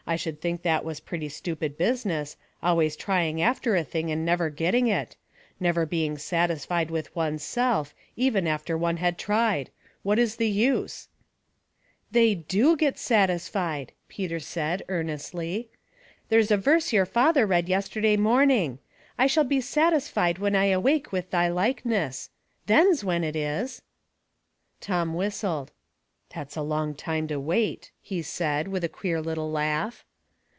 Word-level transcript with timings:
1 0.05 0.17
should 0.17 0.41
think 0.41 0.63
that 0.63 0.83
was 0.83 0.99
pretty 0.99 1.29
stupid 1.29 1.77
business, 1.77 2.35
always 2.61 2.95
trying 2.95 3.39
after 3.39 3.75
a 3.75 3.83
thing 3.83 4.11
and 4.11 4.25
never 4.25 4.49
getting 4.49 4.87
it; 4.87 5.15
never 5.59 5.85
being 5.85 6.15
satisfie(? 6.17 6.85
3 6.85 6.87
34 6.87 6.87
Household 6.87 6.89
Puzzles, 6.89 6.91
with 6.91 7.15
one*s 7.15 7.43
self, 7.43 7.95
even 8.17 8.47
after 8.47 8.77
one 8.77 8.97
had 8.97 9.17
tried. 9.19 9.69
What 10.03 10.17
is 10.19 10.35
the 10.35 10.49
use?"" 10.49 11.07
They 12.11 12.33
do 12.33 12.75
get 12.75 12.97
satisfied," 12.97 13.93
Peter 14.09 14.39
said, 14.41 14.83
earnestly. 14.89 15.69
*' 15.99 16.29
There's 16.29 16.51
a 16.51 16.57
verse 16.57 16.91
your 16.91 17.05
father 17.05 17.45
read 17.45 17.69
yesterday 17.69 18.17
morning, 18.17 18.79
* 18.97 19.17
I 19.19 19.27
shall 19.27 19.45
be 19.45 19.61
satisfied 19.61 20.39
when 20.39 20.55
I 20.57 20.65
awake 20.65 21.11
with 21.13 21.29
thy 21.29 21.47
likeness.' 21.47 22.31
Then's 22.65 23.01
when 23.05 23.23
it 23.23 23.35
is." 23.37 23.81
Tom 24.81 25.13
whistled.'' 25.13 25.71
That's 26.33 26.55
a 26.55 26.61
long 26.61 26.95
time 26.95 27.27
to 27.27 27.41
wait," 27.41 27.91
he 28.01 28.21
said, 28.21 28.69
with 28.69 28.85
a 28.85 28.89
queer 28.89 29.19
little 29.21 29.51
laugh. 29.51 30.05